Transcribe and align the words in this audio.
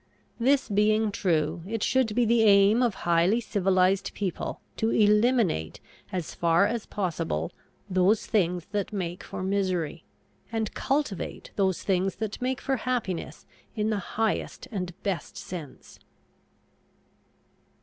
This 0.39 0.67
being 0.67 1.11
true, 1.11 1.61
it 1.67 1.83
should 1.83 2.15
be 2.15 2.25
the 2.25 2.41
aim 2.41 2.81
of 2.81 2.95
highly 3.05 3.39
civilized 3.39 4.15
people 4.15 4.59
to 4.77 4.89
eliminate 4.89 5.79
as 6.11 6.33
far 6.33 6.65
as 6.65 6.87
possible 6.87 7.51
those 7.87 8.25
things 8.25 8.65
that 8.71 8.91
make 8.91 9.23
for 9.23 9.43
misery, 9.43 10.03
and 10.51 10.73
cultivate 10.73 11.51
those 11.55 11.83
things 11.83 12.15
that 12.15 12.41
make 12.41 12.61
for 12.61 12.77
happiness 12.77 13.45
in 13.75 13.91
the 13.91 13.99
highest 14.17 14.67
and 14.71 14.91
best 15.03 15.37
sense. 15.37 15.99